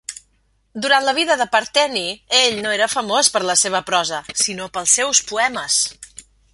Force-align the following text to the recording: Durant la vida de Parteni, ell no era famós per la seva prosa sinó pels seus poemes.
Durant 0.85 1.05
la 1.07 1.13
vida 1.17 1.35
de 1.41 1.47
Parteni, 1.57 2.03
ell 2.39 2.59
no 2.65 2.73
era 2.79 2.89
famós 2.95 3.31
per 3.37 3.45
la 3.51 3.59
seva 3.65 3.85
prosa 3.93 4.23
sinó 4.45 4.71
pels 4.79 4.99
seus 5.01 5.27
poemes. 5.33 5.83